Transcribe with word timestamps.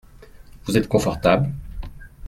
Vous 0.65 0.77
êtes 0.79 0.87
confortable? 0.87 1.51